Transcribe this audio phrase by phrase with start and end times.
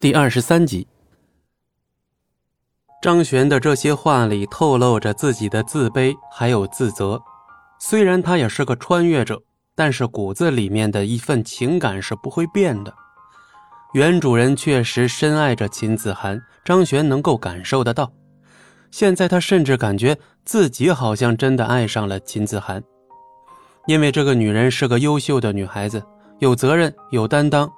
[0.00, 0.86] 第二十三集，
[3.02, 7.20] 张璇的这些话里透露着自己的自卑还有自责。
[7.80, 9.42] 虽然他也是个穿越者，
[9.74, 12.94] 但是骨子里面的一份情感是不会变的。
[13.92, 18.12] 原主人确实深爱着秦子涵，张璇能够感受得到。
[18.92, 22.80] 现在他甚至感觉自己好像真的爱上了秦子涵，
[23.88, 26.00] 因为这个女人是个优秀的女孩子，
[26.38, 27.68] 有责任，有担当。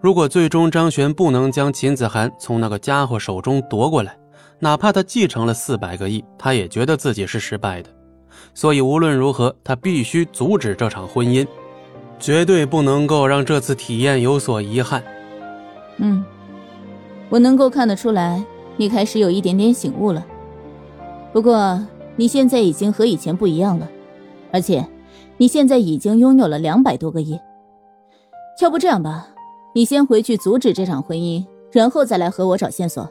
[0.00, 4.16] 如果最终张璇不能将秦子涵从那个家伙手中夺过来，
[4.58, 7.90] 哪怕他继承了四百个亿，他也觉得自己是失败的。
[8.54, 11.46] 所以无论如何，他必须阻止这场婚姻，
[12.18, 15.02] 绝对不能够让这次体验有所遗憾。
[15.96, 16.24] 嗯，
[17.28, 18.44] 我能够看得出来，
[18.76, 20.24] 你开始有一点点醒悟了。
[21.32, 21.82] 不过
[22.16, 23.88] 你现在已经和以前不一样了，
[24.52, 24.86] 而且
[25.36, 27.38] 你现在已经拥有了两百多个亿。
[28.62, 29.28] 要不这样吧？
[29.76, 33.06] 你先回去阻止这场婚姻，然后再来和我找线索，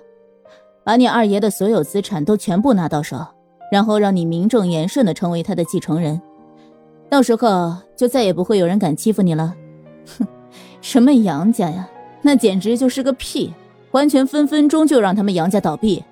[0.83, 3.23] 把你二爷的所有资产都全部拿到手，
[3.72, 6.19] 然后让你名正言顺的成为他的继承人。
[7.07, 9.53] 到时候就再也不会有人敢欺负你了。
[10.17, 10.27] 哼，
[10.81, 11.88] 什么杨家呀，
[12.23, 13.53] 那简直就是个屁，
[13.91, 16.03] 完全分分钟就让他们杨家倒闭。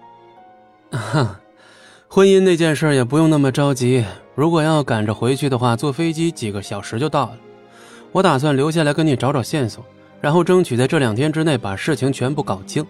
[0.91, 1.39] 哈，
[2.07, 7.37] 婚姻那件事也不用那么着急，如果要赶着回去的话，坐飞机几个小时就到了。
[8.11, 9.83] 我打算留下来跟你找找线索。
[10.23, 12.87] 然后争取在这两天之内把事情全部搞清，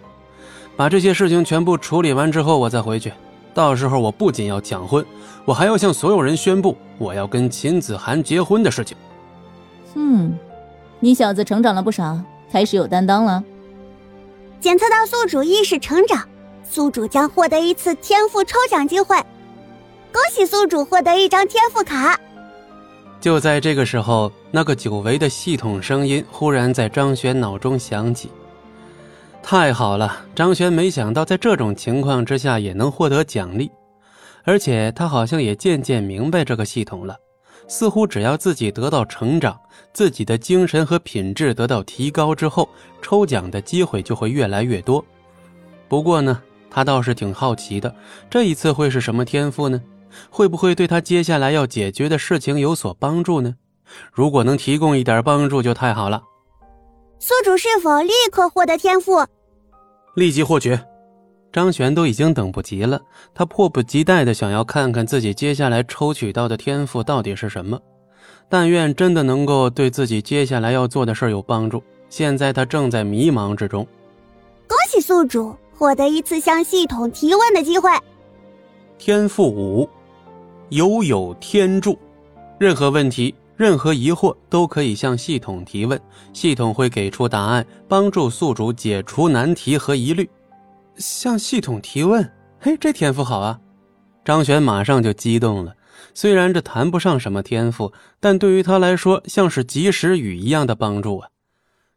[0.76, 3.12] 把这些事情全部处理完之后，我再回去。
[3.52, 5.04] 到时候我不仅要抢婚，
[5.44, 8.96] 我还要向所有人宣布我要跟秦子涵结婚的事情。
[9.94, 10.38] 嗯，
[11.00, 12.16] 你小子成长了不少，
[12.52, 13.42] 开始有担当了。
[14.60, 16.22] 检测到宿主意识成长，
[16.62, 19.16] 宿主将获得一次天赋抽奖机会。
[20.12, 22.16] 恭喜宿主获得一张天赋卡。
[23.24, 28.28] 就在这个时候，那个久违的系统声音忽然在张璇脑中响起。
[29.42, 33.70] 太好了，张璇没想到在这种情况之下也能获得奖励，
[34.42, 37.16] 而且他好像也渐渐明白这个系统了。
[37.66, 39.58] 似乎只要自己得到成长，
[39.94, 42.68] 自己的精神和品质得到提高之后，
[43.00, 45.02] 抽奖的机会就会越来越多。
[45.88, 47.96] 不过呢，他倒是挺好奇的，
[48.28, 49.80] 这一次会是什么天赋呢？
[50.30, 53.54] 会不会对他接下来要解决的事情有所帮助呢？
[54.12, 56.22] 如果能提供一点帮助，就太好了。
[57.18, 59.24] 宿主是否立刻获得天赋？
[60.14, 60.78] 立即获取。
[61.52, 63.00] 张璇都已经等不及了，
[63.32, 67.80] 他迫不及待的想要看看自己接下来抽取到的天赋到底是什么。
[68.48, 71.82] 但愿真的能够对自己接下来要做的事有帮助。
[72.08, 73.86] 现在他正在迷茫之中。
[74.66, 77.90] 恭喜宿主获得一次向系统提问的机会。
[78.98, 79.88] 天赋五。
[80.74, 81.96] 犹有天助，
[82.58, 86.00] 任何问题、任何疑惑都可以向系统提问，
[86.32, 90.28] 系统会给出答案，帮助宿主解除难题和疑虑。
[90.96, 93.60] 向系统提问，嘿，这天赋好啊！
[94.24, 95.72] 张璇马上就激动了。
[96.12, 101.28] 虽然这谈不上什么天赋，但对于他来说像是及时雨一样的帮助啊！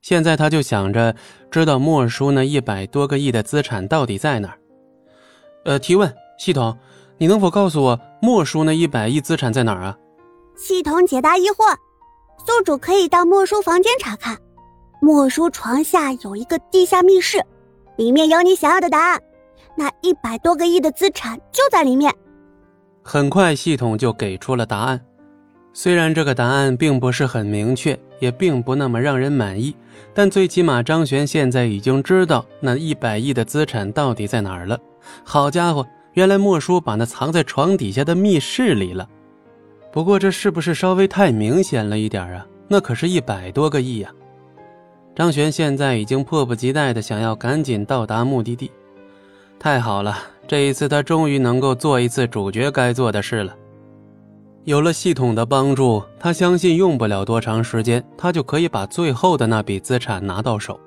[0.04, 1.16] 现在他就想着，
[1.50, 4.60] 知道莫叔那一百多个亿的资产到底在哪儿。
[5.66, 6.78] 呃，提问系统。
[7.18, 9.98] 你能否告诉我莫叔那一百亿资产在哪儿啊？
[10.56, 11.76] 系统解答疑惑，
[12.46, 14.38] 宿主可以到莫叔房间查看。
[15.00, 17.40] 莫叔床下有一个地下密室，
[17.98, 19.22] 里面有你想要的答案。
[19.76, 22.12] 那一百多个亿的资产就在里面。
[23.04, 25.00] 很快，系统就给出了答案。
[25.74, 29.76] 虽然这个答案并不是很明确，也并不那么让人满意，
[30.14, 34.80] 但最起码张璇现在已经知道那一百亿的资产到底在哪儿了。
[35.24, 35.86] 好家伙！
[36.18, 39.08] 原来莫叔把那藏在床底下的密室里了，
[39.92, 42.44] 不过这是不是稍微太明显了一点啊？
[42.68, 44.10] 那可是一百多个亿呀！
[45.16, 48.72] 张璇现在已经迫不及待的想要赶紧到达目的地。
[49.60, 50.18] 太好了，
[50.48, 53.56] 这一次他终于能够做一次主角该做的事了。
[54.64, 60.80] 有了系统的帮助，他相信用不了多长时间，他就可以把最后的那笔资产拿到手。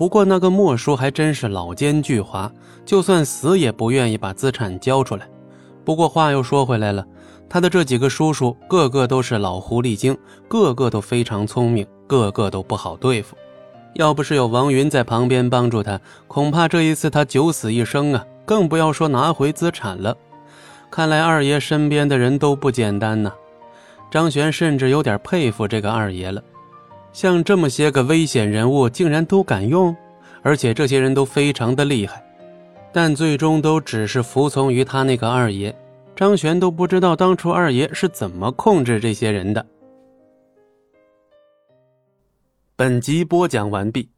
[0.00, 2.50] 不过那个莫叔还真是老奸巨猾，
[2.86, 5.28] 就算死也不愿意把资产交出来。
[5.84, 7.04] 不过话又说回来了，
[7.50, 10.16] 他的这几个叔叔个个都是老狐狸精，
[10.48, 13.36] 个个都非常聪明，个个都不好对付。
[13.92, 18.24] 要不是有王云在旁边帮助他，恐怕这一次他九死一生啊！
[18.46, 20.16] 更不要说拿回资产了。
[20.90, 23.30] 看来二爷身边的人都不简单呐。
[24.10, 26.42] 张璇甚至有点佩服这个二爷了。
[27.12, 29.94] 像这么些个危险人物，竟然都敢用，
[30.42, 32.22] 而且这些人都非常的厉害，
[32.92, 35.74] 但最终都只是服从于他那个二爷。
[36.14, 39.64] 张璇都不知道当初二爷是怎么控制这些人的。
[42.76, 44.10] 本集播讲完毕。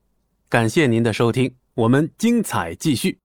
[0.48, 3.21] 感谢您的收听，我们精彩继续。